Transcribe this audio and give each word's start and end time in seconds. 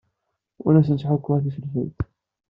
Ur 0.65 0.73
asen-ttḥukkuɣ 0.75 1.37
tifelfelt. 1.39 1.99